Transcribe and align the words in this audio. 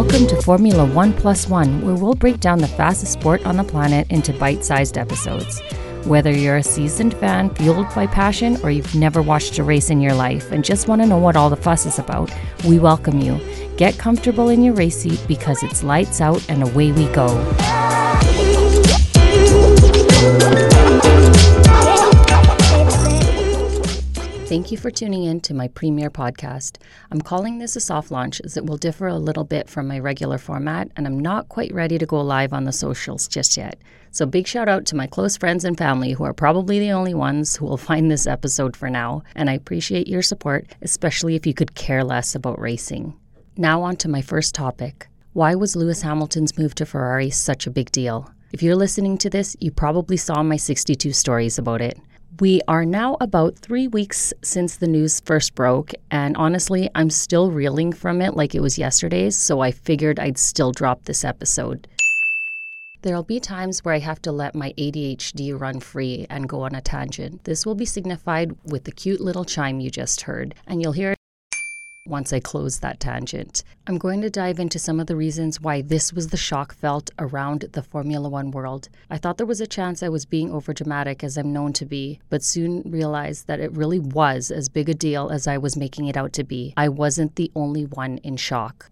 Welcome 0.00 0.26
to 0.28 0.40
Formula 0.40 0.86
One 0.86 1.12
Plus 1.12 1.46
One, 1.46 1.82
where 1.82 1.94
we'll 1.94 2.14
break 2.14 2.40
down 2.40 2.58
the 2.58 2.68
fastest 2.68 3.12
sport 3.12 3.44
on 3.44 3.58
the 3.58 3.64
planet 3.64 4.10
into 4.10 4.32
bite 4.32 4.64
sized 4.64 4.96
episodes. 4.96 5.60
Whether 6.06 6.30
you're 6.30 6.56
a 6.56 6.62
seasoned 6.62 7.12
fan 7.12 7.54
fueled 7.54 7.94
by 7.94 8.06
passion 8.06 8.56
or 8.62 8.70
you've 8.70 8.94
never 8.94 9.20
watched 9.20 9.58
a 9.58 9.62
race 9.62 9.90
in 9.90 10.00
your 10.00 10.14
life 10.14 10.52
and 10.52 10.64
just 10.64 10.88
want 10.88 11.02
to 11.02 11.06
know 11.06 11.18
what 11.18 11.36
all 11.36 11.50
the 11.50 11.54
fuss 11.54 11.84
is 11.84 11.98
about, 11.98 12.34
we 12.64 12.78
welcome 12.78 13.20
you. 13.20 13.38
Get 13.76 13.98
comfortable 13.98 14.48
in 14.48 14.62
your 14.62 14.72
race 14.72 14.96
seat 14.96 15.22
because 15.28 15.62
it's 15.62 15.82
lights 15.82 16.22
out 16.22 16.48
and 16.48 16.62
away 16.62 16.92
we 16.92 17.06
go. 17.08 17.28
Thank 24.50 24.72
you 24.72 24.78
for 24.78 24.90
tuning 24.90 25.22
in 25.22 25.40
to 25.42 25.54
my 25.54 25.68
premiere 25.68 26.10
podcast. 26.10 26.78
I'm 27.12 27.20
calling 27.20 27.58
this 27.58 27.76
a 27.76 27.80
soft 27.80 28.10
launch 28.10 28.40
as 28.40 28.56
it 28.56 28.66
will 28.66 28.78
differ 28.78 29.06
a 29.06 29.14
little 29.14 29.44
bit 29.44 29.70
from 29.70 29.86
my 29.86 30.00
regular 30.00 30.38
format, 30.38 30.90
and 30.96 31.06
I'm 31.06 31.20
not 31.20 31.48
quite 31.48 31.72
ready 31.72 31.98
to 31.98 32.04
go 32.04 32.20
live 32.20 32.52
on 32.52 32.64
the 32.64 32.72
socials 32.72 33.28
just 33.28 33.56
yet. 33.56 33.80
So, 34.10 34.26
big 34.26 34.48
shout 34.48 34.68
out 34.68 34.86
to 34.86 34.96
my 34.96 35.06
close 35.06 35.36
friends 35.36 35.64
and 35.64 35.78
family 35.78 36.10
who 36.10 36.24
are 36.24 36.32
probably 36.32 36.80
the 36.80 36.90
only 36.90 37.14
ones 37.14 37.54
who 37.54 37.64
will 37.64 37.76
find 37.90 38.10
this 38.10 38.26
episode 38.26 38.76
for 38.76 38.90
now, 38.90 39.22
and 39.36 39.48
I 39.48 39.52
appreciate 39.52 40.08
your 40.08 40.20
support, 40.20 40.66
especially 40.82 41.36
if 41.36 41.46
you 41.46 41.54
could 41.54 41.76
care 41.76 42.02
less 42.02 42.34
about 42.34 42.58
racing. 42.58 43.14
Now, 43.56 43.82
on 43.82 43.94
to 43.98 44.08
my 44.08 44.20
first 44.20 44.52
topic. 44.52 45.06
Why 45.32 45.54
was 45.54 45.76
Lewis 45.76 46.02
Hamilton's 46.02 46.58
move 46.58 46.74
to 46.74 46.86
Ferrari 46.86 47.30
such 47.30 47.68
a 47.68 47.70
big 47.70 47.92
deal? 47.92 48.28
If 48.52 48.64
you're 48.64 48.74
listening 48.74 49.16
to 49.18 49.30
this, 49.30 49.56
you 49.60 49.70
probably 49.70 50.16
saw 50.16 50.42
my 50.42 50.56
62 50.56 51.12
stories 51.12 51.56
about 51.56 51.80
it. 51.80 52.00
We 52.38 52.60
are 52.68 52.84
now 52.84 53.16
about 53.20 53.58
three 53.58 53.88
weeks 53.88 54.32
since 54.42 54.76
the 54.76 54.86
news 54.86 55.20
first 55.20 55.54
broke, 55.54 55.92
and 56.10 56.36
honestly, 56.36 56.88
I'm 56.94 57.10
still 57.10 57.50
reeling 57.50 57.92
from 57.92 58.22
it 58.22 58.36
like 58.36 58.54
it 58.54 58.60
was 58.60 58.78
yesterday's, 58.78 59.36
so 59.36 59.60
I 59.60 59.72
figured 59.72 60.20
I'd 60.20 60.38
still 60.38 60.70
drop 60.70 61.04
this 61.04 61.24
episode. 61.24 61.88
There'll 63.02 63.24
be 63.24 63.40
times 63.40 63.84
where 63.84 63.94
I 63.94 63.98
have 63.98 64.22
to 64.22 64.32
let 64.32 64.54
my 64.54 64.72
ADHD 64.78 65.58
run 65.58 65.80
free 65.80 66.26
and 66.30 66.48
go 66.48 66.62
on 66.62 66.74
a 66.74 66.80
tangent. 66.80 67.44
This 67.44 67.66
will 67.66 67.74
be 67.74 67.84
signified 67.84 68.56
with 68.64 68.84
the 68.84 68.92
cute 68.92 69.20
little 69.20 69.44
chime 69.44 69.80
you 69.80 69.90
just 69.90 70.22
heard, 70.22 70.54
and 70.66 70.80
you'll 70.80 70.92
hear 70.92 71.12
it 71.12 71.19
once 72.10 72.32
I 72.32 72.40
close 72.40 72.80
that 72.80 73.00
tangent. 73.00 73.62
I'm 73.86 73.96
going 73.96 74.20
to 74.20 74.28
dive 74.28 74.58
into 74.58 74.78
some 74.78 75.00
of 75.00 75.06
the 75.06 75.16
reasons 75.16 75.60
why 75.60 75.80
this 75.80 76.12
was 76.12 76.28
the 76.28 76.36
shock 76.36 76.74
felt 76.74 77.10
around 77.18 77.64
the 77.72 77.82
Formula 77.82 78.28
One 78.28 78.50
world. 78.50 78.88
I 79.08 79.16
thought 79.16 79.38
there 79.38 79.46
was 79.46 79.60
a 79.60 79.66
chance 79.66 80.02
I 80.02 80.10
was 80.10 80.26
being 80.26 80.50
overdramatic 80.50 81.24
as 81.24 81.38
I'm 81.38 81.52
known 81.52 81.72
to 81.74 81.86
be, 81.86 82.20
but 82.28 82.42
soon 82.42 82.82
realized 82.84 83.46
that 83.46 83.60
it 83.60 83.72
really 83.72 83.98
was 83.98 84.50
as 84.50 84.68
big 84.68 84.88
a 84.88 84.94
deal 84.94 85.30
as 85.30 85.46
I 85.46 85.56
was 85.56 85.76
making 85.76 86.08
it 86.08 86.16
out 86.16 86.32
to 86.34 86.44
be. 86.44 86.74
I 86.76 86.88
wasn't 86.88 87.36
the 87.36 87.50
only 87.54 87.86
one 87.86 88.18
in 88.18 88.36
shock. 88.36 88.90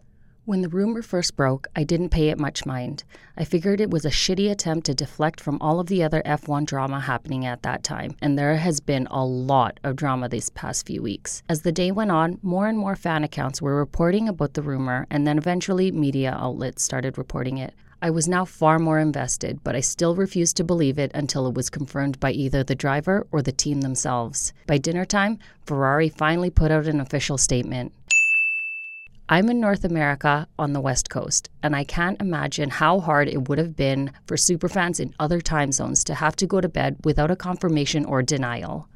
When 0.49 0.63
the 0.63 0.71
rumor 0.71 1.03
first 1.03 1.37
broke, 1.37 1.67
I 1.77 1.85
didn't 1.85 2.09
pay 2.09 2.31
it 2.31 2.39
much 2.39 2.65
mind. 2.65 3.05
I 3.37 3.45
figured 3.45 3.83
it 3.83 3.91
was 3.91 4.07
a 4.07 4.11
shitty 4.11 4.51
attempt 4.51 4.87
to 4.87 4.95
deflect 4.95 5.43
from 5.43 5.59
all 5.61 5.79
of 5.79 5.89
the 5.89 6.03
other 6.03 6.23
F1 6.25 6.65
drama 6.65 7.01
happening 7.01 7.45
at 7.45 7.63
that 7.65 7.83
time, 7.83 8.17
and 8.23 8.39
there 8.39 8.57
has 8.57 8.81
been 8.81 9.07
a 9.11 9.27
lot 9.27 9.79
of 9.85 9.95
drama 9.95 10.27
these 10.27 10.49
past 10.49 10.87
few 10.87 11.03
weeks. 11.03 11.43
As 11.51 11.61
the 11.61 11.71
day 11.71 11.93
went 11.93 12.13
on, 12.13 12.39
more 12.41 12.67
and 12.67 12.79
more 12.79 12.97
fan 12.97 13.25
accounts 13.25 13.61
were 13.61 13.77
reporting 13.77 14.27
about 14.27 14.55
the 14.55 14.63
rumor, 14.63 15.07
and 15.11 15.27
then 15.27 15.37
eventually 15.37 15.93
media 15.93 16.35
outlets 16.41 16.83
started 16.83 17.19
reporting 17.19 17.59
it. 17.59 17.75
I 18.01 18.09
was 18.09 18.27
now 18.27 18.47
far 18.47 18.79
more 18.79 19.01
invested, 19.01 19.63
but 19.65 19.77
I 19.77 19.81
still 19.81 20.15
refused 20.15 20.57
to 20.57 20.65
believe 20.65 20.99
it 20.99 21.11
until 21.13 21.47
it 21.47 21.55
was 21.55 21.69
confirmed 21.69 22.21
by 22.21 22.31
either 22.31 22.65
the 22.65 22.75
driver 22.75 23.27
or 23.33 23.43
the 23.43 23.53
team 23.53 23.83
themselves. 23.83 24.55
By 24.67 24.79
dinner 24.79 25.05
time, 25.05 25.41
Ferrari 25.67 26.09
finally 26.09 26.49
put 26.49 26.71
out 26.71 26.87
an 26.87 27.01
official 27.01 27.37
statement. 27.37 27.93
I'm 29.31 29.51
in 29.51 29.61
North 29.61 29.85
America 29.85 30.49
on 30.59 30.73
the 30.73 30.81
West 30.81 31.11
Coast, 31.11 31.51
and 31.63 31.77
I 31.77 31.85
can't 31.85 32.19
imagine 32.19 32.71
how 32.71 32.99
hard 32.99 33.29
it 33.29 33.47
would 33.47 33.59
have 33.59 33.77
been 33.77 34.11
for 34.27 34.37
superfans 34.37 35.01
in 35.01 35.15
other 35.21 35.43
time 35.43 35.71
zones 35.71 36.03
to 36.05 36.15
have 36.15 36.35
to 36.37 36.47
go 36.47 36.63
to 36.63 36.69
bed 36.69 36.97
without 37.05 37.31
a 37.31 37.37
confirmation 37.37 38.07
or 38.07 38.23
denial. 38.23 38.89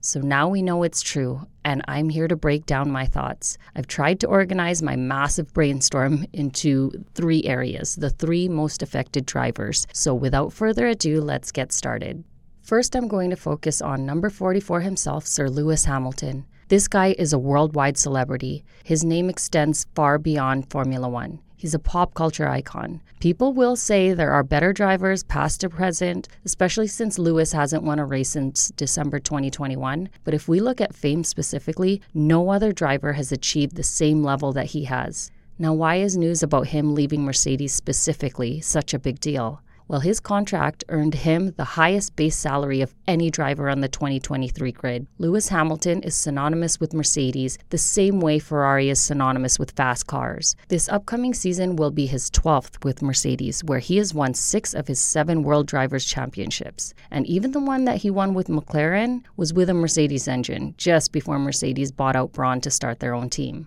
So 0.00 0.18
now 0.18 0.48
we 0.48 0.62
know 0.62 0.82
it's 0.82 1.00
true, 1.00 1.46
and 1.64 1.80
I'm 1.86 2.08
here 2.08 2.26
to 2.26 2.34
break 2.34 2.66
down 2.66 2.90
my 2.90 3.06
thoughts. 3.06 3.56
I've 3.76 3.86
tried 3.86 4.18
to 4.20 4.26
organize 4.26 4.82
my 4.82 4.96
massive 4.96 5.54
brainstorm 5.54 6.26
into 6.32 6.90
three 7.14 7.44
areas, 7.44 7.94
the 7.94 8.10
three 8.10 8.48
most 8.48 8.82
affected 8.82 9.26
drivers. 9.26 9.86
So 9.92 10.12
without 10.12 10.52
further 10.52 10.88
ado, 10.88 11.20
let's 11.20 11.52
get 11.52 11.70
started. 11.70 12.24
First, 12.62 12.96
I'm 12.96 13.06
going 13.06 13.30
to 13.30 13.36
focus 13.36 13.80
on 13.80 14.06
number 14.06 14.28
44 14.28 14.80
himself, 14.80 15.24
Sir 15.24 15.48
Lewis 15.48 15.84
Hamilton. 15.84 16.46
This 16.72 16.88
guy 16.88 17.14
is 17.18 17.34
a 17.34 17.38
worldwide 17.38 17.98
celebrity. 17.98 18.64
His 18.82 19.04
name 19.04 19.28
extends 19.28 19.86
far 19.94 20.16
beyond 20.18 20.70
Formula 20.70 21.06
One. 21.06 21.40
He's 21.54 21.74
a 21.74 21.78
pop 21.78 22.14
culture 22.14 22.48
icon. 22.48 23.02
People 23.20 23.52
will 23.52 23.76
say 23.76 24.14
there 24.14 24.32
are 24.32 24.42
better 24.42 24.72
drivers, 24.72 25.22
past 25.22 25.60
to 25.60 25.68
present, 25.68 26.28
especially 26.46 26.86
since 26.86 27.18
Lewis 27.18 27.52
hasn't 27.52 27.82
won 27.82 27.98
a 27.98 28.06
race 28.06 28.30
since 28.30 28.70
December 28.70 29.18
2021. 29.18 30.08
But 30.24 30.32
if 30.32 30.48
we 30.48 30.60
look 30.60 30.80
at 30.80 30.94
fame 30.94 31.24
specifically, 31.24 32.00
no 32.14 32.48
other 32.48 32.72
driver 32.72 33.12
has 33.12 33.32
achieved 33.32 33.76
the 33.76 33.82
same 33.82 34.24
level 34.24 34.50
that 34.54 34.68
he 34.68 34.84
has. 34.84 35.30
Now, 35.58 35.74
why 35.74 35.96
is 35.96 36.16
news 36.16 36.42
about 36.42 36.68
him 36.68 36.94
leaving 36.94 37.22
Mercedes 37.22 37.74
specifically 37.74 38.62
such 38.62 38.94
a 38.94 38.98
big 38.98 39.20
deal? 39.20 39.60
Well, 39.92 40.00
his 40.00 40.20
contract 40.20 40.84
earned 40.88 41.12
him 41.12 41.52
the 41.58 41.76
highest 41.76 42.16
base 42.16 42.34
salary 42.34 42.80
of 42.80 42.94
any 43.06 43.30
driver 43.30 43.68
on 43.68 43.82
the 43.82 43.88
2023 43.88 44.72
grid. 44.72 45.06
Lewis 45.18 45.48
Hamilton 45.48 46.02
is 46.02 46.14
synonymous 46.14 46.80
with 46.80 46.94
Mercedes 46.94 47.58
the 47.68 47.76
same 47.76 48.18
way 48.18 48.38
Ferrari 48.38 48.88
is 48.88 48.98
synonymous 48.98 49.58
with 49.58 49.72
fast 49.72 50.06
cars. 50.06 50.56
This 50.68 50.88
upcoming 50.88 51.34
season 51.34 51.76
will 51.76 51.90
be 51.90 52.06
his 52.06 52.30
12th 52.30 52.82
with 52.82 53.02
Mercedes, 53.02 53.62
where 53.64 53.80
he 53.80 53.98
has 53.98 54.14
won 54.14 54.32
six 54.32 54.72
of 54.72 54.88
his 54.88 54.98
seven 54.98 55.42
World 55.42 55.66
Drivers' 55.66 56.06
Championships. 56.06 56.94
And 57.10 57.26
even 57.26 57.50
the 57.50 57.60
one 57.60 57.84
that 57.84 57.98
he 57.98 58.08
won 58.08 58.32
with 58.32 58.48
McLaren 58.48 59.22
was 59.36 59.52
with 59.52 59.68
a 59.68 59.74
Mercedes 59.74 60.26
engine, 60.26 60.74
just 60.78 61.12
before 61.12 61.38
Mercedes 61.38 61.92
bought 61.92 62.16
out 62.16 62.32
Brawn 62.32 62.62
to 62.62 62.70
start 62.70 63.00
their 63.00 63.12
own 63.12 63.28
team. 63.28 63.66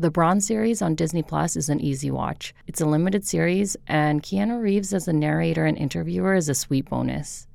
The 0.00 0.10
Brawn 0.10 0.40
series 0.40 0.80
on 0.80 0.94
Disney 0.94 1.22
Plus 1.22 1.56
is 1.56 1.68
an 1.68 1.78
easy 1.78 2.10
watch. 2.10 2.54
It's 2.66 2.80
a 2.80 2.86
limited 2.86 3.26
series, 3.26 3.76
and 3.86 4.22
Keanu 4.22 4.58
Reeves 4.58 4.94
as 4.94 5.06
a 5.06 5.12
narrator 5.12 5.66
and 5.66 5.76
interviewer 5.76 6.32
is 6.32 6.48
a 6.48 6.54
sweet 6.54 6.88
bonus. 6.88 7.46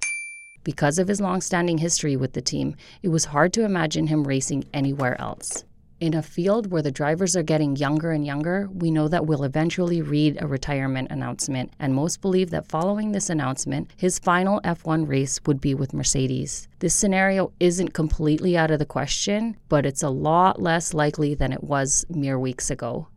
Because 0.63 0.99
of 0.99 1.07
his 1.07 1.19
long 1.19 1.41
standing 1.41 1.79
history 1.79 2.15
with 2.15 2.33
the 2.33 2.43
team, 2.43 2.75
it 3.01 3.09
was 3.09 3.25
hard 3.25 3.51
to 3.53 3.65
imagine 3.65 4.05
him 4.05 4.27
racing 4.27 4.65
anywhere 4.75 5.19
else. 5.19 5.63
In 6.05 6.13
a 6.13 6.21
field 6.21 6.69
where 6.69 6.83
the 6.83 6.91
drivers 6.91 7.35
are 7.35 7.41
getting 7.41 7.75
younger 7.75 8.11
and 8.11 8.23
younger, 8.23 8.69
we 8.71 8.91
know 8.91 9.07
that 9.07 9.25
we'll 9.25 9.43
eventually 9.43 10.03
read 10.03 10.37
a 10.39 10.45
retirement 10.45 11.09
announcement, 11.09 11.73
and 11.79 11.95
most 11.95 12.21
believe 12.21 12.51
that 12.51 12.67
following 12.67 13.11
this 13.11 13.27
announcement, 13.27 13.89
his 13.97 14.19
final 14.19 14.61
F1 14.61 15.07
race 15.07 15.39
would 15.47 15.59
be 15.59 15.73
with 15.73 15.95
Mercedes. 15.95 16.67
This 16.77 16.93
scenario 16.93 17.53
isn't 17.59 17.95
completely 17.95 18.55
out 18.55 18.69
of 18.69 18.77
the 18.77 18.85
question, 18.85 19.57
but 19.67 19.83
it's 19.83 20.03
a 20.03 20.11
lot 20.11 20.61
less 20.61 20.93
likely 20.93 21.33
than 21.33 21.51
it 21.51 21.63
was 21.63 22.05
mere 22.07 22.37
weeks 22.37 22.69
ago. 22.69 23.07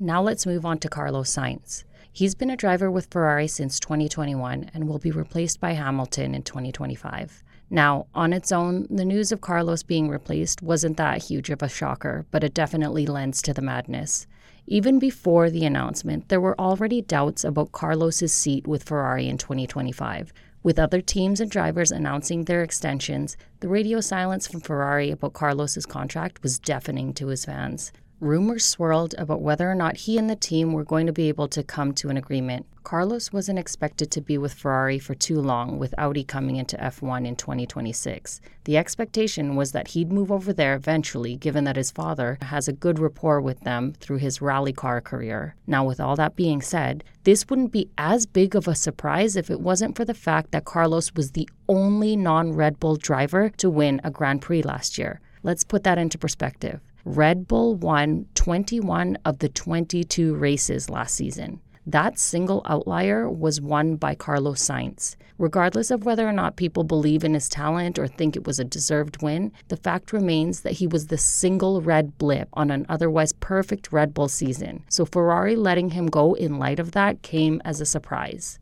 Now 0.00 0.22
let's 0.22 0.46
move 0.46 0.64
on 0.64 0.78
to 0.78 0.88
Carlos 0.88 1.30
Sainz. 1.30 1.84
He's 2.10 2.34
been 2.34 2.50
a 2.50 2.56
driver 2.56 2.90
with 2.90 3.10
Ferrari 3.10 3.48
since 3.48 3.78
2021 3.78 4.70
and 4.72 4.88
will 4.88 4.98
be 4.98 5.10
replaced 5.10 5.60
by 5.60 5.72
Hamilton 5.72 6.34
in 6.34 6.44
2025. 6.44 7.42
Now, 7.70 8.06
on 8.14 8.32
its 8.32 8.50
own, 8.50 8.86
the 8.88 9.04
news 9.04 9.30
of 9.30 9.40
Carlos 9.40 9.82
being 9.82 10.08
replaced 10.08 10.62
wasn't 10.62 10.96
that 10.96 11.24
huge 11.24 11.50
of 11.50 11.62
a 11.62 11.68
shocker, 11.68 12.24
but 12.30 12.42
it 12.42 12.54
definitely 12.54 13.06
lends 13.06 13.42
to 13.42 13.52
the 13.52 13.62
madness. 13.62 14.26
Even 14.66 14.98
before 14.98 15.50
the 15.50 15.64
announcement, 15.64 16.28
there 16.28 16.40
were 16.40 16.58
already 16.58 17.02
doubts 17.02 17.44
about 17.44 17.72
Carlos's 17.72 18.32
seat 18.32 18.66
with 18.66 18.84
Ferrari 18.84 19.28
in 19.28 19.38
2025. 19.38 20.32
With 20.62 20.78
other 20.78 21.00
teams 21.00 21.40
and 21.40 21.50
drivers 21.50 21.92
announcing 21.92 22.44
their 22.44 22.62
extensions, 22.62 23.36
the 23.60 23.68
radio 23.68 24.00
silence 24.00 24.46
from 24.46 24.60
Ferrari 24.60 25.10
about 25.10 25.32
Carlos's 25.32 25.86
contract 25.86 26.42
was 26.42 26.58
deafening 26.58 27.14
to 27.14 27.28
his 27.28 27.44
fans. 27.44 27.92
Rumors 28.20 28.64
swirled 28.64 29.14
about 29.16 29.42
whether 29.42 29.70
or 29.70 29.76
not 29.76 29.98
he 29.98 30.18
and 30.18 30.28
the 30.28 30.34
team 30.34 30.72
were 30.72 30.82
going 30.82 31.06
to 31.06 31.12
be 31.12 31.28
able 31.28 31.46
to 31.46 31.62
come 31.62 31.92
to 31.94 32.08
an 32.08 32.16
agreement. 32.16 32.66
Carlos 32.82 33.32
wasn't 33.32 33.60
expected 33.60 34.10
to 34.10 34.20
be 34.20 34.36
with 34.36 34.54
Ferrari 34.54 34.98
for 34.98 35.14
too 35.14 35.40
long, 35.40 35.78
with 35.78 35.94
Audi 35.96 36.24
coming 36.24 36.56
into 36.56 36.76
F1 36.78 37.24
in 37.24 37.36
2026. 37.36 38.40
The 38.64 38.76
expectation 38.76 39.54
was 39.54 39.70
that 39.70 39.88
he'd 39.88 40.10
move 40.10 40.32
over 40.32 40.52
there 40.52 40.74
eventually, 40.74 41.36
given 41.36 41.62
that 41.62 41.76
his 41.76 41.92
father 41.92 42.38
has 42.42 42.66
a 42.66 42.72
good 42.72 42.98
rapport 42.98 43.40
with 43.40 43.60
them 43.60 43.92
through 44.00 44.16
his 44.16 44.42
rally 44.42 44.72
car 44.72 45.00
career. 45.00 45.54
Now, 45.68 45.84
with 45.84 46.00
all 46.00 46.16
that 46.16 46.34
being 46.34 46.60
said, 46.60 47.04
this 47.22 47.48
wouldn't 47.48 47.70
be 47.70 47.88
as 47.98 48.26
big 48.26 48.56
of 48.56 48.66
a 48.66 48.74
surprise 48.74 49.36
if 49.36 49.48
it 49.48 49.60
wasn't 49.60 49.94
for 49.94 50.04
the 50.04 50.12
fact 50.12 50.50
that 50.50 50.64
Carlos 50.64 51.14
was 51.14 51.32
the 51.32 51.48
only 51.68 52.16
non 52.16 52.52
Red 52.52 52.80
Bull 52.80 52.96
driver 52.96 53.50
to 53.58 53.70
win 53.70 54.00
a 54.02 54.10
Grand 54.10 54.42
Prix 54.42 54.62
last 54.62 54.98
year. 54.98 55.20
Let's 55.44 55.62
put 55.62 55.84
that 55.84 55.98
into 55.98 56.18
perspective. 56.18 56.80
Red 57.04 57.46
Bull 57.46 57.74
won 57.74 58.26
21 58.34 59.18
of 59.24 59.38
the 59.38 59.48
22 59.48 60.34
races 60.34 60.90
last 60.90 61.14
season. 61.14 61.60
That 61.86 62.18
single 62.18 62.60
outlier 62.66 63.30
was 63.30 63.62
won 63.62 63.96
by 63.96 64.14
Carlos 64.14 64.60
Sainz. 64.60 65.16
Regardless 65.38 65.90
of 65.90 66.04
whether 66.04 66.28
or 66.28 66.32
not 66.32 66.56
people 66.56 66.84
believe 66.84 67.24
in 67.24 67.32
his 67.32 67.48
talent 67.48 67.98
or 67.98 68.06
think 68.06 68.36
it 68.36 68.46
was 68.46 68.60
a 68.60 68.64
deserved 68.64 69.22
win, 69.22 69.52
the 69.68 69.76
fact 69.78 70.12
remains 70.12 70.60
that 70.60 70.74
he 70.74 70.86
was 70.86 71.06
the 71.06 71.16
single 71.16 71.80
red 71.80 72.18
blip 72.18 72.50
on 72.52 72.70
an 72.70 72.84
otherwise 72.90 73.32
perfect 73.32 73.90
Red 73.90 74.12
Bull 74.12 74.28
season. 74.28 74.84
So 74.90 75.06
Ferrari 75.06 75.56
letting 75.56 75.90
him 75.90 76.08
go 76.08 76.34
in 76.34 76.58
light 76.58 76.78
of 76.78 76.92
that 76.92 77.22
came 77.22 77.62
as 77.64 77.80
a 77.80 77.86
surprise. 77.86 78.58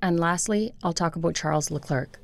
And 0.00 0.20
lastly, 0.20 0.72
I'll 0.84 0.92
talk 0.92 1.16
about 1.16 1.34
Charles 1.34 1.72
Leclerc. 1.72 2.20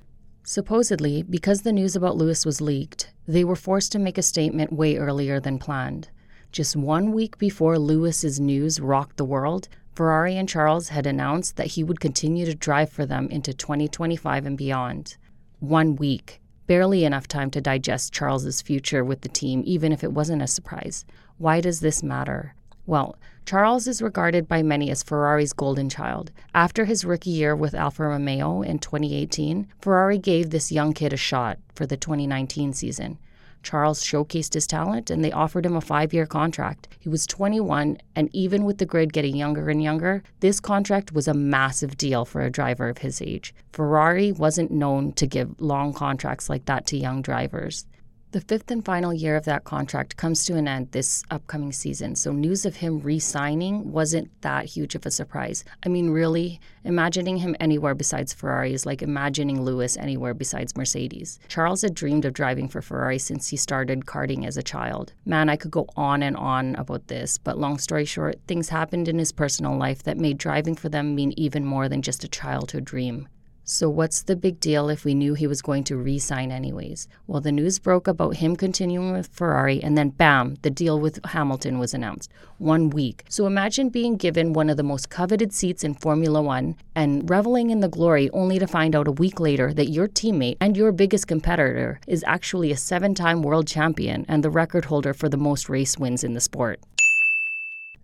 Supposedly, 0.49 1.25
because 1.25 1.63
the 1.63 1.73
news 1.73 1.97
about 1.97 2.17
Lewis 2.17 2.47
was 2.47 2.61
leaked, 2.61 3.11
they 3.27 3.43
were 3.43 3.57
forced 3.57 3.91
to 3.91 3.99
make 3.99 4.17
a 4.17 4.23
statement 4.23 4.73
way 4.73 4.97
earlier 4.97 5.41
than 5.41 5.59
planned. 5.59 6.09
Just 6.53 6.77
one 6.77 7.11
week 7.11 7.37
before 7.37 7.81
Lewis's 7.81 8.39
news 8.39 8.79
rocked 8.79 9.17
the 9.17 9.25
world, 9.25 9.67
Ferrari 9.93 10.37
and 10.37 10.49
Charles 10.49 10.91
had 10.91 11.05
announced 11.05 11.57
that 11.57 11.73
he 11.73 11.83
would 11.83 11.99
continue 11.99 12.47
to 12.47 12.55
drive 12.55 12.91
for 12.91 13.05
them 13.05 13.27
into 13.29 13.53
2025 13.53 14.47
and 14.47 14.57
beyond. 14.57 15.17
One 15.59 15.97
week, 15.97 16.41
barely 16.69 17.05
enough 17.05 17.27
time 17.27 17.51
to 17.51 17.61
digest 17.61 18.13
Charles's 18.13 18.63
future 18.63 19.05
with 19.05 19.23
the 19.23 19.29
team, 19.29 19.65
even 19.67 19.91
if 19.91 20.05
it 20.05 20.13
wasn't 20.13 20.43
a 20.43 20.47
surprise. 20.47 21.05
Why 21.39 21.61
does 21.61 21.81
this 21.81 22.05
matter? 22.05 22.55
Well, 22.87 23.17
Charles 23.45 23.89
is 23.89 24.01
regarded 24.01 24.49
by 24.49 24.63
many 24.63 24.91
as 24.91 25.03
Ferrari's 25.03 25.53
golden 25.53 25.89
child. 25.89 26.31
After 26.55 26.85
his 26.85 27.05
rookie 27.05 27.31
year 27.31 27.55
with 27.55 27.75
Alfa 27.75 28.05
Romeo 28.05 28.63
in 28.63 28.79
2018, 28.79 29.69
Ferrari 29.81 30.19
gave 30.19 30.51
this 30.51 30.73
young 30.73 30.93
kid 30.93 31.13
a 31.13 31.17
shot 31.17 31.59
for 31.75 31.85
the 31.85 31.97
2019 31.97 32.73
season. 32.73 33.19
Charles 33.65 34.05
showcased 34.05 34.55
his 34.55 34.67
talent 34.69 35.11
and 35.11 35.25
they 35.25 35.33
offered 35.33 35.67
him 35.67 35.75
a 35.75 35.81
five 35.81 36.15
year 36.15 36.27
contract. 36.27 36.87
He 37.01 37.09
was 37.09 37.27
21, 37.27 37.99
and 38.15 38.31
even 38.33 38.65
with 38.65 38.79
the 38.79 38.87
grid 38.87 39.13
getting 39.13 39.35
younger 39.35 39.69
and 39.69 39.83
younger, 39.83 40.23
this 40.39 40.61
contract 40.61 41.13
was 41.13 41.27
a 41.27 41.35
massive 41.35 41.97
deal 41.97 42.25
for 42.25 42.43
a 42.43 42.51
driver 42.51 42.89
of 42.89 42.99
his 42.99 43.21
age. 43.21 43.53
Ferrari 43.73 44.31
wasn't 44.31 44.71
known 44.71 45.13
to 45.15 45.27
give 45.27 45.61
long 45.61 45.93
contracts 45.93 46.49
like 46.49 46.67
that 46.67 46.87
to 46.87 46.97
young 46.97 47.23
drivers. 47.23 47.87
The 48.33 48.41
fifth 48.41 48.73
and 48.73 48.85
final 48.85 49.15
year 49.15 49.37
of 49.37 49.45
that 49.45 49.63
contract 49.63 50.17
comes 50.17 50.45
to 50.45 50.57
an 50.57 50.67
end 50.67 50.91
this 50.91 51.23
upcoming 51.31 51.73
season, 51.73 52.17
so 52.17 52.33
news 52.33 52.67
of 52.67 52.77
him 52.77 53.01
re 53.01 53.21
signing 53.21 53.93
wasn't 53.93 54.29
that 54.43 54.65
huge 54.65 54.97
of 54.97 55.07
a 55.07 55.13
surprise. 55.13 55.65
I 55.85 55.89
mean, 55.89 56.11
really, 56.11 56.61
imagining 56.83 57.37
him 57.37 57.55
anywhere 57.61 57.95
besides 57.95 58.35
Ferrari 58.35 58.75
is 58.75 58.85
like 58.85 59.01
imagining 59.01 59.63
Lewis 59.63 59.97
anywhere 59.97 60.35
besides 60.35 60.77
Mercedes. 60.77 61.39
Charles 61.49 61.83
had 61.83 61.95
dreamed 61.95 62.25
of 62.25 62.35
driving 62.35 62.69
for 62.69 62.83
Ferrari 62.83 63.19
since 63.19 63.49
he 63.49 63.57
started 63.57 64.07
karting 64.07 64.45
as 64.45 64.57
a 64.57 64.63
child. 64.63 65.13
Man, 65.25 65.49
I 65.49 65.57
could 65.57 65.71
go 65.71 65.87
on 65.97 66.23
and 66.23 66.37
on 66.37 66.75
about 66.75 67.07
this, 67.07 67.39
but 67.39 67.59
long 67.59 67.79
story 67.79 68.05
short, 68.05 68.41
things 68.49 68.69
happened 68.69 69.07
in 69.07 69.21
his 69.21 69.31
personal 69.31 69.79
life 69.79 70.03
that 70.03 70.19
made 70.19 70.37
driving 70.37 70.75
for 70.75 70.89
them 70.89 71.15
mean 71.15 71.33
even 71.37 71.65
more 71.65 71.89
than 71.89 72.03
just 72.03 72.25
a 72.25 72.29
childhood 72.29 72.85
dream. 72.85 73.29
So, 73.69 73.91
what's 73.91 74.23
the 74.23 74.37
big 74.37 74.61
deal 74.61 74.89
if 74.89 75.05
we 75.05 75.13
knew 75.13 75.35
he 75.35 75.49
was 75.49 75.61
going 75.61 75.83
to 75.85 75.97
re 75.97 76.21
sign 76.21 76.53
anyways? 76.53 77.09
Well, 77.27 77.41
the 77.41 77.51
news 77.51 77.81
broke 77.81 78.07
about 78.07 78.37
him 78.37 78.55
continuing 78.55 79.11
with 79.11 79.27
Ferrari, 79.27 79.83
and 79.83 79.99
then 79.99 80.11
bam, 80.11 80.55
the 80.63 80.71
deal 80.71 81.01
with 81.01 81.19
Hamilton 81.25 81.81
was 81.81 81.93
announced. 81.93 82.31
One 82.59 82.91
week. 82.91 83.25
So, 83.29 83.45
imagine 83.45 83.89
being 83.89 84.19
given 84.19 84.53
one 84.53 84.71
of 84.71 84.77
the 84.77 84.85
most 84.85 85.11
coveted 85.11 85.53
seats 85.53 85.83
in 85.83 85.95
Formula 85.95 86.41
One 86.41 86.77
and 86.95 87.29
reveling 87.29 87.71
in 87.71 87.81
the 87.81 87.89
glory 87.89 88.31
only 88.31 88.61
to 88.61 88.69
find 88.69 88.95
out 88.95 89.09
a 89.09 89.13
week 89.13 89.41
later 89.41 89.75
that 89.75 89.91
your 89.91 90.07
teammate 90.07 90.59
and 90.61 90.77
your 90.77 90.93
biggest 90.93 91.27
competitor 91.27 91.99
is 92.07 92.23
actually 92.25 92.71
a 92.71 92.77
seven 92.77 93.17
time 93.17 93.43
world 93.43 93.67
champion 93.67 94.25
and 94.29 94.45
the 94.45 94.51
record 94.51 94.85
holder 94.85 95.13
for 95.13 95.29
the 95.29 95.37
most 95.37 95.69
race 95.69 95.99
wins 95.99 96.23
in 96.23 96.35
the 96.35 96.41
sport. 96.41 96.79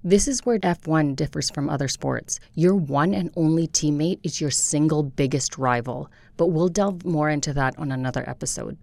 This 0.05 0.27
is 0.27 0.45
where 0.45 0.59
F1 0.59 1.15
differs 1.15 1.49
from 1.49 1.71
other 1.71 1.87
sports. 1.87 2.41
Your 2.55 2.75
one 2.75 3.15
and 3.15 3.31
only 3.37 3.69
teammate 3.69 4.19
is 4.25 4.41
your 4.41 4.51
single 4.51 5.05
biggest 5.05 5.59
rival, 5.59 6.11
but 6.37 6.49
we'll 6.49 6.69
delve 6.69 7.05
more 7.05 7.31
into 7.31 7.53
that 7.53 7.79
on 7.79 7.93
another 7.93 8.29
episode. 8.29 8.77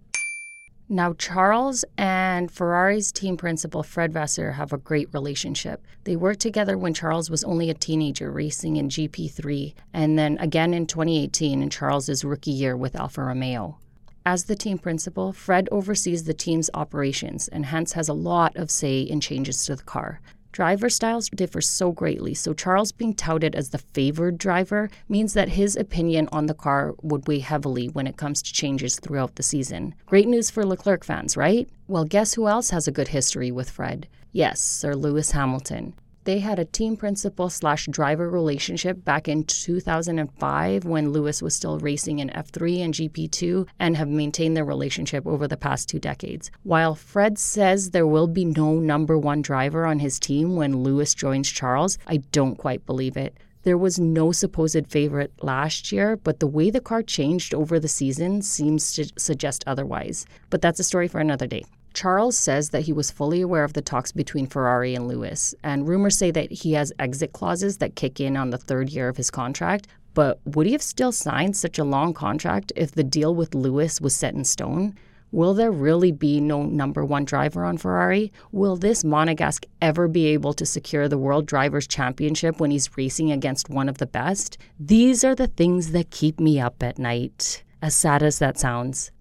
Now, 0.88 1.12
Charles 1.12 1.84
and 1.98 2.50
Ferrari's 2.50 3.12
team 3.12 3.36
principal 3.36 3.82
Fred 3.82 4.14
Vasseur 4.14 4.52
have 4.52 4.72
a 4.72 4.78
great 4.78 5.12
relationship. 5.12 5.84
They 6.04 6.16
worked 6.16 6.40
together 6.40 6.78
when 6.78 6.94
Charles 6.94 7.28
was 7.28 7.44
only 7.44 7.68
a 7.68 7.74
teenager 7.74 8.30
racing 8.30 8.76
in 8.76 8.88
GP3, 8.88 9.74
and 9.92 10.18
then 10.18 10.38
again 10.38 10.72
in 10.72 10.86
2018 10.86 11.62
in 11.62 11.68
Charles's 11.68 12.24
rookie 12.24 12.50
year 12.50 12.78
with 12.78 12.96
Alfa 12.96 13.24
Romeo. 13.24 13.76
As 14.24 14.44
the 14.44 14.56
team 14.56 14.78
principal, 14.78 15.34
Fred 15.34 15.68
oversees 15.70 16.24
the 16.24 16.34
team's 16.34 16.70
operations 16.72 17.46
and 17.48 17.66
hence 17.66 17.92
has 17.92 18.08
a 18.08 18.14
lot 18.14 18.56
of 18.56 18.70
say 18.70 19.02
in 19.02 19.20
changes 19.20 19.66
to 19.66 19.76
the 19.76 19.82
car. 19.82 20.22
Driver 20.52 20.90
styles 20.90 21.28
differ 21.28 21.60
so 21.60 21.92
greatly, 21.92 22.34
so 22.34 22.52
Charles 22.52 22.90
being 22.90 23.14
touted 23.14 23.54
as 23.54 23.70
the 23.70 23.78
favored 23.78 24.36
driver 24.36 24.90
means 25.08 25.32
that 25.34 25.50
his 25.50 25.76
opinion 25.76 26.28
on 26.32 26.46
the 26.46 26.54
car 26.54 26.94
would 27.02 27.28
weigh 27.28 27.38
heavily 27.38 27.88
when 27.88 28.06
it 28.06 28.16
comes 28.16 28.42
to 28.42 28.52
changes 28.52 28.98
throughout 28.98 29.36
the 29.36 29.42
season. 29.44 29.94
Great 30.06 30.26
news 30.26 30.50
for 30.50 30.66
Leclerc 30.66 31.04
fans, 31.04 31.36
right? 31.36 31.68
Well, 31.86 32.04
guess 32.04 32.34
who 32.34 32.48
else 32.48 32.70
has 32.70 32.88
a 32.88 32.92
good 32.92 33.08
history 33.08 33.52
with 33.52 33.70
Fred? 33.70 34.08
Yes, 34.32 34.60
Sir 34.60 34.94
Lewis 34.94 35.30
Hamilton. 35.30 35.94
They 36.24 36.40
had 36.40 36.58
a 36.58 36.66
team 36.66 36.98
principal 36.98 37.48
slash 37.48 37.86
driver 37.86 38.28
relationship 38.28 39.04
back 39.04 39.26
in 39.26 39.44
2005 39.44 40.84
when 40.84 41.12
Lewis 41.12 41.40
was 41.40 41.54
still 41.54 41.78
racing 41.78 42.18
in 42.18 42.28
F3 42.28 42.84
and 42.84 42.94
GP2 42.94 43.66
and 43.78 43.96
have 43.96 44.08
maintained 44.08 44.54
their 44.54 44.64
relationship 44.64 45.26
over 45.26 45.48
the 45.48 45.56
past 45.56 45.88
two 45.88 45.98
decades. 45.98 46.50
While 46.62 46.94
Fred 46.94 47.38
says 47.38 47.90
there 47.90 48.06
will 48.06 48.26
be 48.26 48.44
no 48.44 48.74
number 48.74 49.16
one 49.16 49.40
driver 49.40 49.86
on 49.86 49.98
his 49.98 50.20
team 50.20 50.56
when 50.56 50.82
Lewis 50.82 51.14
joins 51.14 51.50
Charles, 51.50 51.96
I 52.06 52.18
don't 52.32 52.56
quite 52.56 52.84
believe 52.84 53.16
it. 53.16 53.34
There 53.62 53.78
was 53.78 53.98
no 53.98 54.32
supposed 54.32 54.86
favorite 54.88 55.32
last 55.42 55.90
year, 55.90 56.16
but 56.16 56.40
the 56.40 56.46
way 56.46 56.70
the 56.70 56.80
car 56.80 57.02
changed 57.02 57.54
over 57.54 57.78
the 57.78 57.88
season 57.88 58.42
seems 58.42 58.92
to 58.94 59.10
suggest 59.16 59.64
otherwise. 59.66 60.26
But 60.50 60.60
that's 60.60 60.80
a 60.80 60.84
story 60.84 61.08
for 61.08 61.20
another 61.20 61.46
day. 61.46 61.64
Charles 61.92 62.38
says 62.38 62.70
that 62.70 62.82
he 62.82 62.92
was 62.92 63.10
fully 63.10 63.40
aware 63.40 63.64
of 63.64 63.72
the 63.72 63.82
talks 63.82 64.12
between 64.12 64.46
Ferrari 64.46 64.94
and 64.94 65.08
Lewis, 65.08 65.54
and 65.62 65.88
rumors 65.88 66.16
say 66.16 66.30
that 66.30 66.50
he 66.50 66.72
has 66.72 66.92
exit 66.98 67.32
clauses 67.32 67.78
that 67.78 67.96
kick 67.96 68.20
in 68.20 68.36
on 68.36 68.50
the 68.50 68.58
third 68.58 68.90
year 68.90 69.08
of 69.08 69.16
his 69.16 69.30
contract. 69.30 69.88
But 70.14 70.40
would 70.44 70.66
he 70.66 70.72
have 70.72 70.82
still 70.82 71.12
signed 71.12 71.56
such 71.56 71.78
a 71.78 71.84
long 71.84 72.14
contract 72.14 72.72
if 72.76 72.92
the 72.92 73.04
deal 73.04 73.34
with 73.34 73.54
Lewis 73.54 74.00
was 74.00 74.14
set 74.14 74.34
in 74.34 74.44
stone? 74.44 74.96
Will 75.32 75.54
there 75.54 75.70
really 75.70 76.10
be 76.10 76.40
no 76.40 76.64
number 76.64 77.04
one 77.04 77.24
driver 77.24 77.64
on 77.64 77.78
Ferrari? 77.78 78.32
Will 78.50 78.74
this 78.74 79.04
Monegasque 79.04 79.64
ever 79.80 80.08
be 80.08 80.26
able 80.26 80.52
to 80.54 80.66
secure 80.66 81.08
the 81.08 81.18
World 81.18 81.46
Drivers' 81.46 81.86
Championship 81.86 82.58
when 82.58 82.72
he's 82.72 82.96
racing 82.96 83.30
against 83.30 83.70
one 83.70 83.88
of 83.88 83.98
the 83.98 84.06
best? 84.06 84.58
These 84.80 85.22
are 85.22 85.36
the 85.36 85.46
things 85.46 85.92
that 85.92 86.10
keep 86.10 86.40
me 86.40 86.58
up 86.58 86.82
at 86.82 86.98
night, 86.98 87.62
as 87.80 87.94
sad 87.94 88.24
as 88.24 88.40
that 88.40 88.58
sounds. 88.58 89.12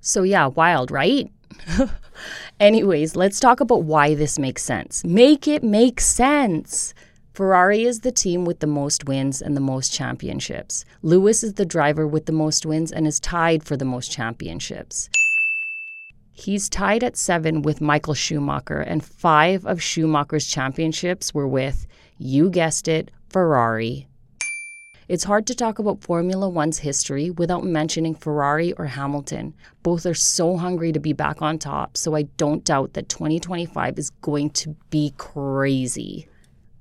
So, 0.00 0.24
yeah, 0.24 0.46
wild, 0.46 0.90
right? 0.90 1.30
Anyways, 2.60 3.16
let's 3.16 3.40
talk 3.40 3.60
about 3.60 3.82
why 3.82 4.14
this 4.14 4.38
makes 4.38 4.62
sense. 4.62 5.04
Make 5.04 5.48
it 5.48 5.62
make 5.62 6.00
sense. 6.00 6.94
Ferrari 7.34 7.84
is 7.84 8.00
the 8.00 8.12
team 8.12 8.44
with 8.44 8.60
the 8.60 8.66
most 8.66 9.06
wins 9.06 9.40
and 9.40 9.56
the 9.56 9.60
most 9.60 9.92
championships. 9.92 10.84
Lewis 11.02 11.42
is 11.42 11.54
the 11.54 11.64
driver 11.64 12.06
with 12.06 12.26
the 12.26 12.32
most 12.32 12.66
wins 12.66 12.92
and 12.92 13.06
is 13.06 13.18
tied 13.18 13.64
for 13.64 13.76
the 13.76 13.86
most 13.86 14.12
championships. 14.12 15.08
He's 16.32 16.68
tied 16.68 17.02
at 17.02 17.16
seven 17.16 17.62
with 17.62 17.80
Michael 17.80 18.14
Schumacher, 18.14 18.80
and 18.80 19.04
five 19.04 19.64
of 19.64 19.82
Schumacher's 19.82 20.46
championships 20.46 21.32
were 21.32 21.48
with, 21.48 21.86
you 22.18 22.50
guessed 22.50 22.88
it, 22.88 23.10
Ferrari. 23.28 24.08
It's 25.12 25.24
hard 25.24 25.46
to 25.48 25.54
talk 25.54 25.78
about 25.78 26.00
Formula 26.00 26.48
One's 26.48 26.78
history 26.78 27.28
without 27.28 27.64
mentioning 27.64 28.14
Ferrari 28.14 28.72
or 28.72 28.86
Hamilton. 28.86 29.52
Both 29.82 30.06
are 30.06 30.14
so 30.14 30.56
hungry 30.56 30.90
to 30.90 31.00
be 31.00 31.12
back 31.12 31.42
on 31.42 31.58
top, 31.58 31.98
so 31.98 32.16
I 32.16 32.22
don't 32.38 32.64
doubt 32.64 32.94
that 32.94 33.10
2025 33.10 33.98
is 33.98 34.08
going 34.22 34.48
to 34.52 34.74
be 34.88 35.12
crazy. 35.18 36.28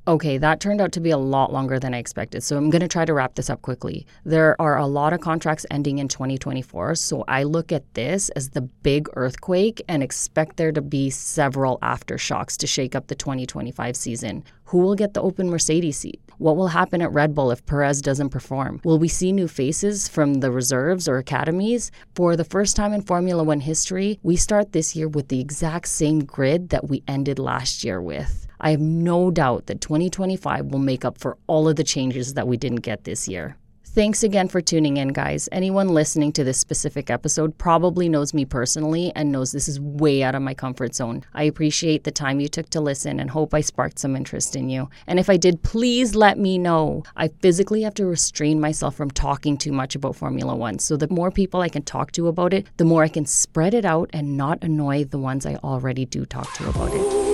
Okay, 0.08 0.40
that 0.40 0.60
turned 0.60 0.82
out 0.82 0.92
to 0.94 1.00
be 1.00 1.12
a 1.12 1.18
lot 1.18 1.54
longer 1.54 1.78
than 1.78 1.94
I 1.94 2.00
expected, 2.00 2.42
so 2.42 2.58
I'm 2.58 2.72
going 2.72 2.82
to 2.82 2.88
try 2.88 3.06
to 3.06 3.14
wrap 3.14 3.36
this 3.36 3.52
up 3.52 3.62
quickly. 3.62 4.08
There 4.26 4.60
are 4.60 4.80
a 4.80 4.88
lot 4.88 5.14
of 5.14 5.22
contracts 5.22 5.64
ending 5.70 6.00
in 6.00 6.08
2024, 6.08 6.96
so 6.96 7.24
I 7.28 7.44
look 7.44 7.72
at 7.72 7.94
this 7.94 8.30
as 8.30 8.50
the 8.50 8.62
big 8.62 9.08
earthquake 9.14 9.80
and 9.88 10.02
expect 10.02 10.58
there 10.58 10.72
to 10.72 10.82
be 10.82 11.12
several 11.12 11.78
aftershocks 11.84 12.58
to 12.58 12.68
shake 12.68 12.96
up 12.96 13.08
the 13.08 13.16
2025 13.16 13.96
season. 13.96 14.44
Who 14.64 14.80
will 14.80 14.96
get 14.96 15.14
the 15.14 15.22
open 15.22 15.52
Mercedes 15.52 15.98
seat? 15.98 16.20
What 16.40 16.58
will 16.58 16.70
happen 16.70 17.04
at 17.04 17.14
Red 17.14 17.36
Bull 17.36 17.52
if 17.52 17.64
Perez 17.68 18.02
doesn't 18.02 18.30
perform? 18.30 18.82
Will 18.84 18.98
we 18.98 19.08
see 19.08 19.32
new 19.32 19.48
faces 19.48 20.08
from 20.08 20.36
the 20.36 20.50
reserves 20.50 21.08
or 21.08 21.20
academies? 21.20 21.92
For 22.16 22.36
the 22.36 22.44
first 22.44 22.76
time 22.76 22.94
in 22.94 23.04
Formula 23.04 23.44
One 23.44 23.60
history, 23.60 24.18
we 24.24 24.36
start 24.36 24.72
this 24.72 24.96
year 24.96 25.08
with 25.08 25.28
the 25.28 25.40
exact 25.40 25.90
same 25.90 26.26
grid 26.26 26.70
that 26.70 26.90
we 26.90 27.04
ended 27.08 27.38
last 27.38 27.84
year 27.84 28.02
with. 28.02 28.48
I 28.62 28.72
have 28.72 28.80
no 28.80 29.32
doubt 29.32 29.66
that 29.66 29.82
2025 29.82 30.68
will 30.68 30.80
make 30.80 31.04
up 31.04 31.18
for 31.18 31.38
all 31.48 31.68
of 31.68 31.76
the 31.76 31.84
changes 31.84 32.36
that 32.36 32.48
we 32.48 32.58
didn't 32.58 32.82
get 32.82 33.04
this 33.04 33.28
year. 33.28 33.58
Thanks 33.94 34.24
again 34.24 34.48
for 34.48 34.62
tuning 34.62 34.96
in, 34.96 35.10
guys. 35.10 35.50
Anyone 35.52 35.90
listening 35.90 36.32
to 36.34 36.46
this 36.46 36.58
specific 36.58 37.10
episode 37.10 37.58
probably 37.58 38.08
knows 38.08 38.34
me 38.34 38.46
personally 38.46 39.12
and 39.18 39.34
knows 39.34 39.52
this 39.52 39.68
is 39.68 39.82
way 39.82 40.24
out 40.24 40.34
of 40.34 40.42
my 40.42 40.54
comfort 40.54 40.96
zone. 40.96 41.26
I 41.34 41.44
appreciate 41.44 42.06
the 42.06 42.12
time 42.12 42.40
you 42.40 42.48
took 42.48 42.70
to 42.70 42.80
listen 42.80 43.20
and 43.20 43.30
hope 43.30 43.54
I 43.54 43.60
sparked 43.60 44.00
some 44.00 44.16
interest 44.16 44.56
in 44.56 44.70
you. 44.70 44.90
And 45.08 45.20
if 45.20 45.30
I 45.30 45.36
did, 45.36 45.62
please 45.62 46.16
let 46.16 46.40
me 46.40 46.58
know. 46.58 47.04
I 47.18 47.28
physically 47.28 47.82
have 47.82 47.96
to 47.96 48.06
restrain 48.06 48.62
myself 48.62 48.96
from 48.96 49.12
talking 49.12 49.58
too 49.58 49.74
much 49.74 49.94
about 49.94 50.16
Formula 50.16 50.56
One. 50.56 50.80
So 50.80 50.96
the 50.96 51.10
more 51.10 51.30
people 51.30 51.60
I 51.60 51.68
can 51.68 51.84
talk 51.84 52.14
to 52.14 52.30
about 52.30 52.54
it, 52.54 52.68
the 52.78 52.86
more 52.86 53.04
I 53.04 53.10
can 53.10 53.26
spread 53.26 53.74
it 53.74 53.84
out 53.84 54.10
and 54.14 54.38
not 54.38 54.64
annoy 54.64 55.04
the 55.04 55.20
ones 55.20 55.46
I 55.46 55.56
already 55.56 56.06
do 56.06 56.26
talk 56.26 56.54
to 56.54 56.70
about 56.70 56.94
it. 56.94 57.31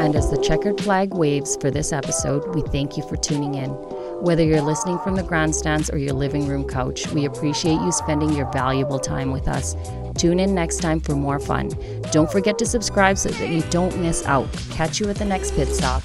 And 0.00 0.16
as 0.16 0.30
the 0.30 0.40
checkered 0.42 0.80
flag 0.80 1.12
waves 1.14 1.56
for 1.56 1.70
this 1.70 1.92
episode, 1.92 2.54
we 2.54 2.62
thank 2.62 2.96
you 2.96 3.02
for 3.02 3.16
tuning 3.16 3.54
in. 3.54 3.70
Whether 4.22 4.44
you're 4.44 4.62
listening 4.62 4.98
from 5.00 5.16
the 5.16 5.22
grandstands 5.22 5.90
or 5.90 5.98
your 5.98 6.14
living 6.14 6.46
room 6.46 6.66
couch, 6.66 7.06
we 7.12 7.24
appreciate 7.26 7.80
you 7.80 7.92
spending 7.92 8.32
your 8.32 8.50
valuable 8.52 8.98
time 8.98 9.30
with 9.30 9.48
us. 9.48 9.76
Tune 10.16 10.40
in 10.40 10.54
next 10.54 10.78
time 10.78 11.00
for 11.00 11.14
more 11.14 11.38
fun. 11.38 11.70
Don't 12.12 12.30
forget 12.30 12.58
to 12.58 12.66
subscribe 12.66 13.18
so 13.18 13.28
that 13.30 13.48
you 13.48 13.62
don't 13.70 13.98
miss 13.98 14.24
out. 14.26 14.46
Catch 14.70 15.00
you 15.00 15.08
at 15.10 15.16
the 15.16 15.24
next 15.24 15.54
pit 15.54 15.68
stop. 15.68 16.02